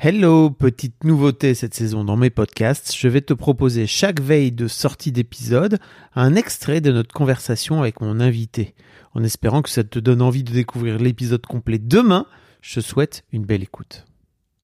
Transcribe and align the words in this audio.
Hello, 0.00 0.48
petite 0.48 1.02
nouveauté 1.02 1.54
cette 1.54 1.74
saison 1.74 2.04
dans 2.04 2.16
mes 2.16 2.30
podcasts, 2.30 2.94
je 2.96 3.08
vais 3.08 3.20
te 3.20 3.34
proposer 3.34 3.88
chaque 3.88 4.20
veille 4.20 4.52
de 4.52 4.68
sortie 4.68 5.10
d'épisode 5.10 5.80
un 6.14 6.36
extrait 6.36 6.80
de 6.80 6.92
notre 6.92 7.12
conversation 7.12 7.80
avec 7.80 8.00
mon 8.00 8.20
invité. 8.20 8.76
En 9.14 9.24
espérant 9.24 9.60
que 9.60 9.68
ça 9.68 9.82
te 9.82 9.98
donne 9.98 10.22
envie 10.22 10.44
de 10.44 10.52
découvrir 10.52 10.98
l'épisode 10.98 11.44
complet 11.44 11.80
demain, 11.80 12.26
je 12.62 12.76
te 12.76 12.80
souhaite 12.80 13.24
une 13.32 13.44
belle 13.44 13.64
écoute. 13.64 14.04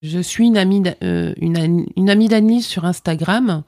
Je 0.05 0.21
suis 0.21 0.47
une 0.47 0.57
amie, 0.57 0.85
euh, 1.03 1.35
sur 2.61 2.85
Instagram 2.85 3.65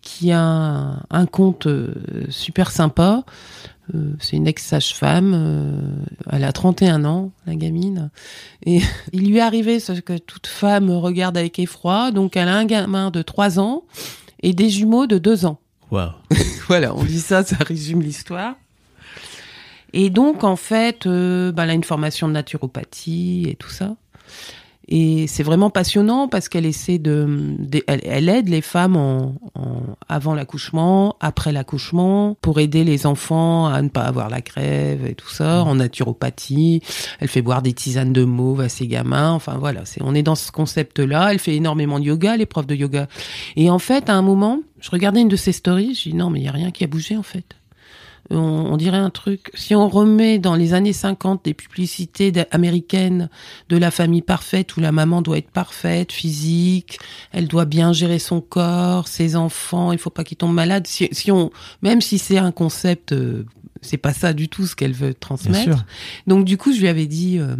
qui 0.00 0.30
a 0.30 0.40
un, 0.40 1.02
un 1.10 1.26
compte 1.26 1.66
euh, 1.66 1.96
super 2.28 2.70
sympa. 2.70 3.24
Euh, 3.94 4.12
c'est 4.20 4.36
une 4.36 4.46
ex-sage-femme. 4.46 5.32
euh, 5.34 5.92
elle 6.30 6.44
a 6.44 6.52
31 6.52 7.04
ans, 7.04 7.32
la 7.46 7.54
gamine. 7.54 8.10
Et 8.64 8.80
il 9.12 9.28
lui 9.28 9.38
est 9.38 9.42
arrivé 9.42 9.80
ce 9.80 9.92
que 9.92 10.18
toute 10.18 10.46
femme 10.46 10.90
regarde 10.90 11.36
avec 11.36 11.58
effroi. 11.58 12.10
Donc, 12.10 12.36
elle 12.36 12.48
a 12.48 12.56
un 12.56 12.64
gamin 12.64 13.10
de 13.10 13.22
3 13.22 13.58
ans 13.60 13.84
et 14.42 14.52
des 14.52 14.68
jumeaux 14.68 15.06
de 15.06 15.18
2 15.18 15.46
ans. 15.46 15.58
Waouh. 15.90 16.12
voilà, 16.68 16.94
on 16.94 17.04
dit 17.04 17.20
ça, 17.20 17.44
ça 17.44 17.56
résume 17.56 18.02
l'histoire. 18.02 18.54
Et 19.92 20.10
donc, 20.10 20.44
en 20.44 20.56
fait, 20.56 21.06
euh, 21.06 21.50
bah, 21.50 21.64
elle 21.64 21.70
a 21.70 21.74
une 21.74 21.84
formation 21.84 22.28
de 22.28 22.34
naturopathie 22.34 23.46
et 23.48 23.54
tout 23.54 23.70
ça. 23.70 23.96
Et 24.90 25.26
c'est 25.26 25.42
vraiment 25.42 25.68
passionnant 25.68 26.28
parce 26.28 26.48
qu'elle 26.48 26.64
essaie 26.64 26.98
de, 26.98 27.26
de- 27.58 27.82
elle, 27.86 28.00
elle 28.04 28.28
aide 28.30 28.48
les 28.48 28.62
femmes 28.62 28.96
en, 28.96 29.34
en- 29.54 29.82
avant 30.08 30.34
l'accouchement, 30.34 31.16
après 31.20 31.52
l'accouchement, 31.52 32.36
pour 32.40 32.58
aider 32.58 32.84
les 32.84 33.04
enfants 33.06 33.66
à 33.66 33.82
ne 33.82 33.88
pas 33.90 34.02
avoir 34.04 34.30
la 34.30 34.40
crève 34.40 35.04
et 35.06 35.14
tout 35.14 35.28
ça, 35.28 35.62
en 35.62 35.74
naturopathie. 35.74 36.80
Elle 37.20 37.28
fait 37.28 37.42
boire 37.42 37.60
des 37.60 37.74
tisanes 37.74 38.12
de 38.14 38.24
mauve 38.24 38.60
à 38.62 38.68
ses 38.70 38.86
gamins. 38.86 39.32
Enfin 39.32 39.58
voilà, 39.58 39.84
c'est, 39.84 40.00
on 40.02 40.14
est 40.14 40.22
dans 40.22 40.34
ce 40.34 40.50
concept-là. 40.50 41.32
Elle 41.32 41.38
fait 41.38 41.54
énormément 41.54 41.98
de 42.00 42.04
yoga, 42.04 42.36
les 42.36 42.46
profs 42.46 42.66
de 42.66 42.74
yoga. 42.74 43.08
Et 43.56 43.68
en 43.70 43.78
fait, 43.78 44.08
à 44.08 44.14
un 44.14 44.22
moment, 44.22 44.60
je 44.80 44.90
regardais 44.90 45.20
une 45.20 45.28
de 45.28 45.36
ses 45.36 45.52
stories, 45.52 45.94
je 45.94 46.10
dis 46.10 46.14
non, 46.14 46.30
mais 46.30 46.40
il 46.40 46.44
y 46.44 46.48
a 46.48 46.52
rien 46.52 46.70
qui 46.70 46.84
a 46.84 46.86
bougé 46.86 47.16
en 47.16 47.22
fait 47.22 47.44
on, 48.30 48.36
on 48.36 48.76
dirait 48.76 48.98
un 48.98 49.10
truc. 49.10 49.50
Si 49.54 49.74
on 49.74 49.88
remet 49.88 50.38
dans 50.38 50.54
les 50.54 50.74
années 50.74 50.92
50 50.92 51.44
des 51.44 51.54
publicités 51.54 52.32
américaines 52.50 53.28
de 53.68 53.76
la 53.76 53.90
famille 53.90 54.22
parfaite 54.22 54.76
où 54.76 54.80
la 54.80 54.92
maman 54.92 55.22
doit 55.22 55.38
être 55.38 55.50
parfaite, 55.50 56.12
physique, 56.12 56.98
elle 57.32 57.48
doit 57.48 57.64
bien 57.64 57.92
gérer 57.92 58.18
son 58.18 58.40
corps, 58.40 59.08
ses 59.08 59.36
enfants, 59.36 59.92
il 59.92 59.98
faut 59.98 60.10
pas 60.10 60.24
qu'ils 60.24 60.36
tombent 60.36 60.54
malades. 60.54 60.86
Si, 60.86 61.08
si 61.12 61.30
on, 61.32 61.50
même 61.82 62.00
si 62.00 62.18
c'est 62.18 62.38
un 62.38 62.52
concept, 62.52 63.12
euh, 63.12 63.46
c'est 63.80 63.96
pas 63.96 64.12
ça 64.12 64.32
du 64.32 64.48
tout 64.48 64.66
ce 64.66 64.74
qu'elle 64.76 64.92
veut 64.92 65.08
Bien 65.08 65.16
transmettre. 65.20 65.62
sûr. 65.62 65.84
Donc 66.26 66.44
du 66.44 66.56
coup, 66.56 66.72
je 66.72 66.80
lui 66.80 66.88
avais 66.88 67.06
dit 67.06 67.38
euh, 67.38 67.56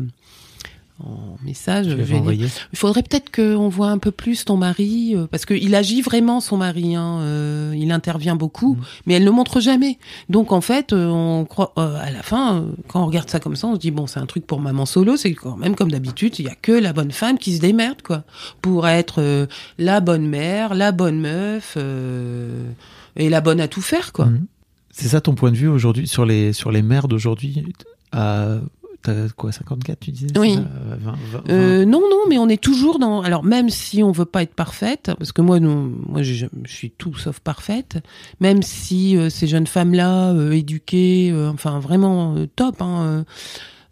en 1.00 1.36
message, 1.44 1.86
il 1.86 2.78
faudrait 2.78 3.02
peut-être 3.02 3.30
qu'on 3.30 3.68
voit 3.68 3.88
un 3.91 3.98
peu 3.98 4.10
plus 4.10 4.44
ton 4.44 4.56
mari, 4.56 5.14
euh, 5.14 5.27
parce 5.30 5.46
qu'il 5.46 5.74
agit 5.74 6.02
vraiment 6.02 6.41
son 6.41 6.56
mari. 6.56 6.96
Hein, 6.96 7.20
euh, 7.20 7.74
il 7.77 7.92
intervient 7.92 8.34
beaucoup, 8.34 8.75
Mm. 8.75 8.81
mais 9.06 9.14
elle 9.14 9.25
ne 9.25 9.31
montre 9.31 9.60
jamais. 9.60 9.98
Donc 10.28 10.50
en 10.53 10.60
fait, 10.60 10.92
euh, 10.92 11.06
on 11.08 11.44
croit 11.44 11.72
euh, 11.78 11.97
à 12.00 12.10
la 12.10 12.22
fin, 12.22 12.56
euh, 12.56 12.62
quand 12.88 13.03
on 13.03 13.06
regarde 13.06 13.31
ça 13.31 13.38
comme 13.38 13.54
ça, 13.56 13.69
on 13.69 13.75
se 13.75 13.78
dit 13.81 13.91
bon, 13.92 14.06
c'est 14.06 14.19
un 14.20 14.26
truc 14.26 14.47
pour 14.47 14.60
maman 14.60 14.87
solo. 14.87 15.16
C'est 15.16 15.34
quand 15.34 15.56
même 15.56 15.76
comme 15.76 15.91
d'habitude, 15.91 16.38
il 16.38 16.47
y 16.47 16.48
a 16.48 16.54
que 16.54 16.72
la 16.72 16.92
bonne 16.92 17.12
femme 17.12 17.38
qui 17.38 17.54
se 17.54 17.60
démerde 17.60 18.03
quoi, 18.03 18.25
pour 18.60 18.88
être 18.88 19.20
euh, 19.22 19.47
la 19.78 20.00
bonne 20.00 20.26
mère, 20.26 20.75
la 20.75 20.91
bonne 20.92 21.20
meuf 21.20 21.75
euh, 21.76 22.70
et 23.16 23.28
la 23.28 23.41
bonne 23.41 23.60
à 23.60 23.69
tout 23.69 23.82
faire 23.82 24.12
quoi. 24.12 24.26
Mhm. 24.26 24.47
C'est 24.91 25.08
ça 25.08 25.20
ton 25.20 25.34
point 25.34 25.53
de 25.53 25.56
vue 25.56 25.69
aujourd'hui 25.69 26.08
sur 26.08 26.25
les, 26.26 26.53
sur 26.53 26.72
les 26.72 26.82
mères 26.82 27.06
d'aujourd'hui 27.06 27.62
à, 28.10 28.56
T'as 29.08 29.28
quoi, 29.36 29.52
54 29.52 30.00
tu 30.00 30.10
disais 30.10 30.38
Oui. 30.38 30.54
ça 30.56 30.60
20, 30.96 31.12
20, 31.32 31.42
Euh, 31.50 31.84
non, 31.86 32.00
non, 32.10 32.19
mais 32.28 32.36
on 32.38 32.48
est 32.48 32.62
toujours 32.62 32.98
dans. 32.98 33.22
Alors 33.22 33.42
même 33.42 33.70
si 33.70 34.02
on 34.02 34.12
veut 34.12 34.24
pas 34.26 34.42
être 34.42 34.54
parfaite, 34.54 35.10
parce 35.19 35.32
que 35.32 35.41
moi, 35.41 35.60
non, 35.60 35.91
moi, 36.06 36.22
j'ai- 36.22 36.48
je 36.64 36.70
suis 36.72 36.91
tout 36.91 37.14
sauf 37.16 37.41
parfaite. 37.41 37.98
Même 38.41 38.62
si 38.62 39.16
euh, 39.16 39.30
ces 39.30 39.46
jeunes 39.46 39.66
femmes-là, 39.66 40.32
euh, 40.32 40.52
éduquées, 40.52 41.30
euh, 41.32 41.50
enfin 41.50 41.78
vraiment 41.78 42.34
euh, 42.36 42.46
top, 42.54 42.82
hein, 42.82 43.02
euh, 43.06 43.24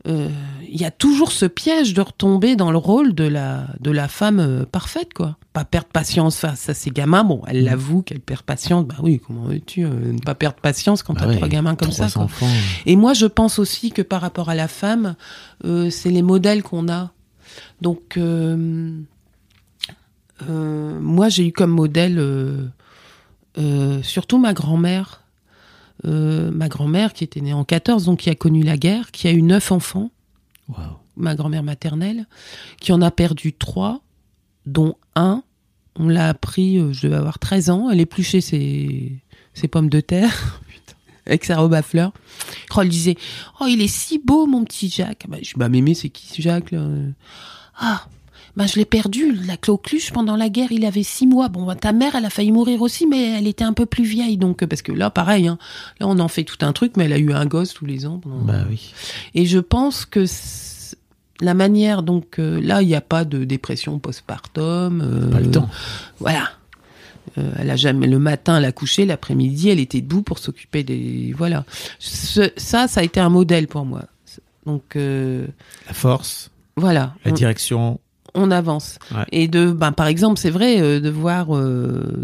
euh, 0.08 0.28
il 0.70 0.80
y 0.80 0.84
a 0.84 0.90
toujours 0.90 1.32
ce 1.32 1.46
piège 1.46 1.94
de 1.94 2.00
retomber 2.02 2.54
dans 2.54 2.70
le 2.70 2.78
rôle 2.78 3.14
de 3.14 3.24
la 3.24 3.66
de 3.80 3.90
la 3.90 4.08
femme 4.08 4.38
euh, 4.40 4.64
parfaite, 4.70 5.14
quoi. 5.14 5.36
Pas 5.56 5.64
perdre 5.64 5.88
patience 5.88 6.36
face 6.36 6.68
à 6.68 6.74
ses 6.74 6.90
gamins. 6.90 7.24
Bon, 7.24 7.40
elle 7.46 7.64
l'avoue 7.64 8.02
qu'elle 8.02 8.20
perd 8.20 8.42
patience. 8.42 8.84
Bah 8.84 8.96
oui, 9.02 9.22
comment 9.26 9.44
veux-tu 9.44 9.84
euh, 9.86 10.12
ne 10.12 10.18
pas 10.18 10.34
perdre 10.34 10.58
patience 10.60 11.02
quand 11.02 11.14
Bah 11.14 11.20
t'as 11.22 11.28
ouais, 11.28 11.36
trois 11.36 11.48
gamins 11.48 11.74
comme 11.76 11.88
trois 11.88 12.10
ça, 12.10 12.26
quoi. 12.26 12.28
Et 12.84 12.94
moi, 12.94 13.14
je 13.14 13.24
pense 13.24 13.58
aussi 13.58 13.90
que 13.90 14.02
par 14.02 14.20
rapport 14.20 14.50
à 14.50 14.54
la 14.54 14.68
femme, 14.68 15.16
euh, 15.64 15.88
c'est 15.88 16.10
les 16.10 16.20
modèles 16.20 16.62
qu'on 16.62 16.90
a. 16.90 17.10
Donc, 17.80 18.18
euh, 18.18 19.00
moi, 20.46 21.30
j'ai 21.30 21.46
eu 21.46 21.52
comme 21.52 21.70
modèle 21.70 22.22
surtout 24.02 24.36
ma 24.36 24.52
grand-mère. 24.52 25.22
Ma 26.04 26.68
grand-mère 26.68 27.14
qui 27.14 27.24
était 27.24 27.40
née 27.40 27.54
en 27.54 27.64
14, 27.64 28.04
donc 28.04 28.18
qui 28.18 28.28
a 28.28 28.34
connu 28.34 28.62
la 28.62 28.76
guerre, 28.76 29.10
qui 29.10 29.26
a 29.26 29.32
eu 29.32 29.40
neuf 29.40 29.72
enfants, 29.72 30.10
ma 31.16 31.34
grand-mère 31.34 31.62
maternelle, 31.62 32.26
qui 32.78 32.92
en 32.92 33.00
a 33.00 33.10
perdu 33.10 33.54
trois, 33.54 34.02
dont 34.66 34.96
un, 35.14 35.42
on 35.98 36.08
l'a 36.08 36.28
appris, 36.28 36.78
euh, 36.78 36.92
je 36.92 37.06
devais 37.06 37.16
avoir 37.16 37.38
13 37.38 37.70
ans, 37.70 37.88
elle 37.90 38.00
épluchait 38.00 38.40
ses, 38.40 39.12
ses 39.54 39.68
pommes 39.68 39.88
de 39.88 40.00
terre, 40.00 40.60
putain, 40.68 40.94
avec 41.26 41.44
sa 41.44 41.56
robe 41.56 41.74
à 41.74 41.82
fleurs. 41.82 42.12
Oh, 42.76 42.80
elle 42.82 42.88
disait, 42.88 43.16
oh, 43.60 43.66
il 43.68 43.80
est 43.80 43.88
si 43.88 44.18
beau, 44.22 44.46
mon 44.46 44.64
petit 44.64 44.88
Jacques. 44.90 45.24
Bah, 45.28 45.38
je 45.40 45.44
dis, 45.48 45.52
bah, 45.56 45.68
mémé, 45.68 45.94
c'est 45.94 46.08
qui 46.10 46.26
ce 46.26 46.42
Jacques, 46.42 46.70
là? 46.72 46.84
Ah, 47.78 48.06
bah, 48.56 48.66
je 48.66 48.76
l'ai 48.76 48.84
perdu, 48.86 49.32
la 49.46 49.56
Clocluche, 49.58 50.12
pendant 50.12 50.34
la 50.36 50.48
guerre, 50.48 50.72
il 50.72 50.84
avait 50.86 51.02
six 51.02 51.26
mois. 51.26 51.48
Bon, 51.48 51.64
bah, 51.66 51.74
ta 51.76 51.92
mère, 51.92 52.14
elle 52.14 52.24
a 52.24 52.30
failli 52.30 52.52
mourir 52.52 52.80
aussi, 52.82 53.06
mais 53.06 53.38
elle 53.38 53.46
était 53.46 53.64
un 53.64 53.72
peu 53.74 53.86
plus 53.86 54.04
vieille, 54.04 54.36
donc, 54.38 54.62
euh, 54.62 54.66
parce 54.66 54.82
que 54.82 54.92
là, 54.92 55.10
pareil, 55.10 55.46
hein, 55.48 55.58
là, 56.00 56.06
on 56.08 56.18
en 56.18 56.28
fait 56.28 56.44
tout 56.44 56.58
un 56.64 56.72
truc, 56.72 56.96
mais 56.96 57.04
elle 57.04 57.12
a 57.12 57.18
eu 57.18 57.32
un 57.32 57.46
gosse 57.46 57.74
tous 57.74 57.86
les 57.86 58.06
ans. 58.06 58.18
pendant- 58.18 58.44
Bah 58.44 58.64
oui. 58.68 58.92
et 59.34 59.44
je 59.46 59.58
pense 59.58 60.04
que 60.06 60.24
c- 60.26 60.74
la 61.40 61.54
manière, 61.54 62.02
donc 62.02 62.38
euh, 62.38 62.60
là, 62.60 62.82
il 62.82 62.88
n'y 62.88 62.94
a 62.94 63.00
pas 63.00 63.24
de 63.24 63.44
dépression 63.44 63.98
postpartum. 63.98 65.00
euh, 65.02 65.30
Pas 65.30 65.40
le 65.40 65.50
temps. 65.50 65.68
Voilà. 66.18 66.48
Euh, 67.38 67.50
elle 67.58 67.70
a 67.70 67.76
jamais 67.76 68.06
le 68.06 68.18
matin, 68.18 68.56
elle 68.58 68.64
a 68.64 68.72
couché, 68.72 69.04
l'après-midi, 69.04 69.68
elle 69.68 69.80
était 69.80 70.00
debout 70.00 70.22
pour 70.22 70.38
s'occuper 70.38 70.82
des 70.84 71.34
voilà. 71.36 71.64
Ce- 71.98 72.50
ça, 72.56 72.88
ça 72.88 73.00
a 73.00 73.02
été 73.02 73.20
un 73.20 73.28
modèle 73.28 73.66
pour 73.68 73.84
moi. 73.84 74.04
Donc 74.64 74.94
La 74.96 75.92
force, 75.92 76.50
voilà, 76.76 77.14
la 77.24 77.30
on, 77.32 77.34
direction. 77.34 78.00
on 78.34 78.50
avance. 78.50 78.98
Ouais. 79.14 79.24
Et 79.32 79.48
de, 79.48 79.70
ben 79.70 79.92
par 79.92 80.06
exemple, 80.08 80.38
c'est 80.40 80.50
vrai 80.50 81.00
de 81.00 81.10
voir 81.10 81.48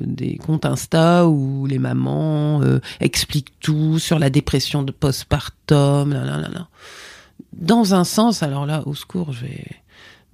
des 0.02 0.38
comptes 0.38 0.64
Insta 0.66 1.28
où 1.28 1.66
les 1.66 1.78
mamans 1.78 2.60
expliquent 3.00 3.52
tout 3.60 3.98
sur 3.98 4.18
la 4.18 4.28
dépression 4.30 4.82
de 4.82 4.90
postpartum, 4.92 6.12
là, 6.12 6.24
là, 6.24 6.38
là, 6.38 6.48
là. 6.48 6.68
Dans 7.52 7.94
un 7.94 8.04
sens, 8.04 8.42
alors 8.42 8.66
là, 8.66 8.82
au 8.86 8.94
secours, 8.94 9.32
je 9.32 9.42
vais. 9.46 9.66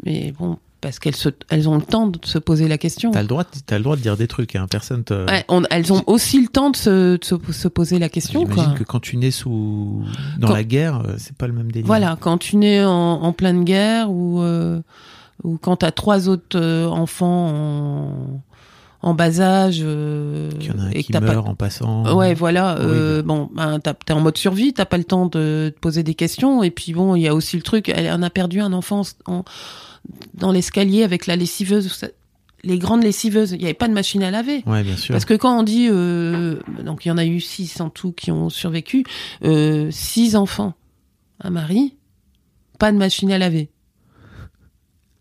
Mais 0.04 0.32
bon, 0.38 0.58
parce 0.80 0.98
qu'elles 1.00 1.16
se, 1.16 1.28
elles 1.48 1.68
ont 1.68 1.74
le 1.74 1.82
temps 1.82 2.06
de 2.06 2.18
se 2.24 2.38
poser 2.38 2.68
la 2.68 2.78
question. 2.78 3.10
T'as 3.10 3.22
le 3.22 3.26
droit, 3.28 3.42
de- 3.42 3.48
t'as 3.66 3.78
le 3.78 3.82
droit 3.84 3.96
de 3.96 4.00
dire 4.02 4.16
des 4.16 4.28
trucs. 4.28 4.54
Hein. 4.54 4.66
Personne 4.70 5.02
te. 5.02 5.26
Ouais, 5.28 5.44
on- 5.48 5.64
elles 5.70 5.92
ont 5.92 6.04
aussi 6.06 6.40
le 6.40 6.46
temps 6.48 6.70
de 6.70 6.76
se, 6.76 7.16
de 7.16 7.24
se, 7.24 7.34
se 7.52 7.68
poser 7.68 7.98
la 7.98 8.08
question. 8.08 8.46
J'imagine 8.48 8.74
que 8.74 8.84
quand 8.84 9.00
tu 9.00 9.16
nais 9.16 9.32
sous 9.32 10.04
dans 10.38 10.48
Quand- 10.48 10.54
la 10.54 10.62
guerre, 10.64 11.02
euh, 11.06 11.14
c'est 11.18 11.36
pas 11.36 11.48
le 11.48 11.52
même 11.52 11.72
délire. 11.72 11.86
Voilà, 11.86 12.16
quand 12.20 12.38
tu 12.38 12.56
nais 12.56 12.84
en, 12.84 12.90
en 12.92 13.32
pleine 13.32 13.64
guerre 13.64 14.10
ou 14.10 14.40
euh, 14.40 14.80
ou 15.42 15.56
quand 15.58 15.76
t'as 15.76 15.90
trois 15.90 16.28
autres 16.28 16.56
euh, 16.58 16.86
enfants 16.86 17.48
en, 17.48 18.40
en 19.00 19.14
bas 19.14 19.40
âge 19.40 19.80
euh, 19.82 20.50
Qu'il 20.58 20.70
y 20.72 20.74
en 20.74 20.78
a 20.80 20.82
un 20.82 20.90
et 20.90 21.04
qui 21.04 21.12
meurt 21.12 21.24
pas 21.26 21.38
en 21.38 21.54
passant. 21.54 22.16
Ouais, 22.16 22.34
voilà. 22.34 22.78
Euh, 22.78 23.22
bon, 23.22 23.48
ben, 23.54 23.78
t'es 23.80 24.12
en 24.12 24.20
mode 24.20 24.36
survie, 24.36 24.72
t'as 24.72 24.86
pas 24.86 24.98
le 24.98 25.04
temps 25.04 25.26
de 25.26 25.72
te 25.74 25.78
poser 25.80 26.02
des 26.02 26.14
questions. 26.14 26.62
Et 26.64 26.70
puis 26.72 26.92
bon, 26.94 27.14
il 27.14 27.22
y 27.22 27.28
a 27.28 27.34
aussi 27.34 27.56
le 27.56 27.62
truc, 27.62 27.88
elle 27.88 28.10
en 28.10 28.22
a 28.22 28.30
perdu 28.30 28.60
un 28.60 28.72
enfant 28.72 29.02
en- 29.26 29.44
dans 30.34 30.50
l'escalier 30.52 31.04
avec 31.04 31.26
la 31.26 31.36
lessiveuse. 31.36 32.06
Les 32.64 32.78
grandes 32.80 33.04
lessiveuses, 33.04 33.52
il 33.52 33.58
n'y 33.58 33.64
avait 33.66 33.74
pas 33.74 33.86
de 33.86 33.92
machine 33.94 34.22
à 34.24 34.32
laver. 34.32 34.64
Ouais, 34.66 34.82
bien 34.82 34.96
sûr. 34.96 35.12
Parce 35.12 35.24
que 35.24 35.34
quand 35.34 35.60
on 35.60 35.62
dit, 35.62 35.86
euh, 35.88 36.58
donc 36.84 37.04
il 37.04 37.08
y 37.08 37.10
en 37.12 37.18
a 37.18 37.24
eu 37.24 37.40
six 37.40 37.80
en 37.80 37.90
tout 37.90 38.10
qui 38.10 38.32
ont 38.32 38.48
survécu, 38.50 39.04
euh, 39.44 39.88
six 39.92 40.34
enfants, 40.34 40.74
un 41.40 41.50
mari, 41.50 41.94
pas 42.80 42.90
de 42.90 42.96
machine 42.96 43.30
à 43.30 43.38
laver. 43.38 43.70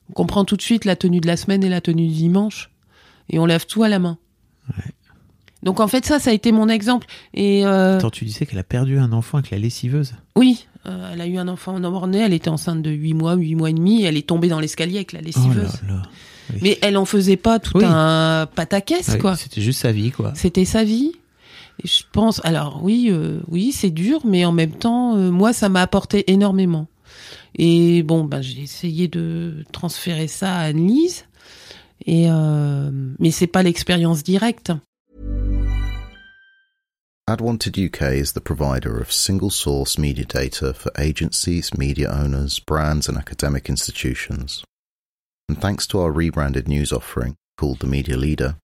On 0.10 0.14
comprend 0.14 0.46
tout 0.46 0.56
de 0.56 0.62
suite 0.64 0.84
la 0.86 0.96
tenue 0.96 1.20
de 1.22 1.28
la 1.28 1.38
semaine 1.38 1.64
et 1.64 1.70
la 1.70 1.82
tenue 1.82 2.08
du 2.08 2.14
dimanche. 2.16 2.72
Et 3.30 3.40
on 3.40 3.46
lave 3.46 3.66
tout 3.66 3.84
à 3.84 3.90
la 3.90 4.00
main. 4.00 4.18
Donc 5.64 5.80
en 5.80 5.88
fait, 5.88 6.06
ça, 6.06 6.20
ça 6.20 6.30
a 6.30 6.34
été 6.34 6.52
mon 6.52 6.70
exemple. 6.70 7.08
Et 7.34 7.66
euh, 7.66 7.98
Attends, 7.98 8.10
tu 8.10 8.26
disais 8.26 8.46
qu'elle 8.46 8.60
a 8.60 8.64
perdu 8.64 9.00
un 9.00 9.12
enfant 9.12 9.40
avec 9.40 9.52
la 9.52 9.58
lessiveuse. 9.58 10.14
oui, 10.36 10.68
euh, 10.86 11.12
elle 11.14 11.20
a 11.22 11.28
eu 11.28 11.38
un 11.38 11.48
enfant 11.48 11.76
en 11.76 11.80
mort-né, 11.92 12.20
elle 12.20 12.34
était 12.34 12.50
enceinte 12.50 12.82
de 12.82 12.90
8 12.92 13.14
mois, 13.14 13.34
8 13.36 13.56
mois 13.56 13.70
et 13.70 13.74
demi, 13.74 14.04
et 14.04 14.06
elle 14.06 14.16
est 14.16 14.28
tombée 14.28 14.48
dans 14.48 14.60
l'escalier 14.62 14.98
avec 14.98 15.12
la 15.12 15.20
Oh 15.22 15.26
lessiveuse. 15.26 15.82
là 15.88 15.96
là. 15.96 16.02
Oui. 16.54 16.60
Mais 16.62 16.78
elle 16.82 16.96
en 16.96 17.04
faisait 17.04 17.36
pas 17.36 17.60
tout 17.60 17.78
Oui. 17.80 17.84
un 17.86 18.48
pataquès, 18.56 19.10
Ouais, 19.10 19.18
quoi. 19.18 19.36
C'était 19.36 19.60
juste 19.62 19.82
sa 19.82 19.92
vie, 19.92 20.12
quoi. 20.12 20.32
C'était 20.36 20.64
sa 20.64 20.86
vie. 20.86 21.12
Et 21.84 21.88
je 21.88 22.04
pense, 22.14 22.40
alors 22.46 22.80
oui, 22.84 23.08
euh, 23.12 23.40
oui, 23.50 23.74
c'est 23.74 23.90
dur, 23.90 24.22
mais 24.26 24.46
en 24.46 24.54
même 24.54 24.72
temps, 24.72 25.18
euh, 25.18 25.30
moi, 25.30 25.52
ça 25.52 25.68
m'a 25.68 25.82
apporté 25.82 26.32
énormément. 26.32 26.88
Et 27.58 28.02
bon, 28.04 28.24
ben, 28.24 28.42
j'ai 28.42 28.62
essayé 28.62 29.08
de 29.10 29.66
transférer 29.74 30.28
ça 30.28 30.56
à 30.56 30.60
Anne-Lise. 30.68 31.26
Et 32.07 32.31
euh, 32.31 32.89
mais 33.19 33.30
c'est 33.31 33.48
pas 33.48 33.63
l'expérience 33.63 34.24
directe. 34.24 34.71
AdWanted 37.27 37.77
UK 37.77 38.13
is 38.13 38.31
the 38.31 38.39
provider 38.39 38.98
of 38.98 39.12
single 39.12 39.50
source 39.50 39.98
media 39.98 40.24
data 40.24 40.74
for 40.74 40.89
agencies, 40.98 41.77
media 41.77 42.09
owners, 42.09 42.59
brands, 42.59 43.09
and 43.09 43.18
academic 43.18 43.69
institutions. 43.69 44.63
And 45.50 45.59
thanks 45.59 45.86
to 45.88 46.00
our 46.00 46.09
rebranded 46.09 46.69
news 46.69 46.94
offering 46.94 47.36
called 47.57 47.80
The 47.80 47.88
Media 47.88 48.15
Leader, 48.15 48.56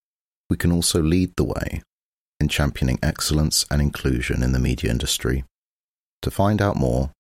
we 0.50 0.56
can 0.56 0.72
also 0.72 1.02
lead 1.02 1.34
the 1.36 1.44
way 1.44 1.82
in 2.40 2.48
championing 2.48 3.00
excellence 3.04 3.66
and 3.70 3.82
inclusion 3.82 4.42
in 4.42 4.54
the 4.54 4.60
media 4.60 4.90
industry. 4.90 5.44
To 6.22 6.32
find 6.32 6.62
out 6.62 6.78
more, 6.78 7.12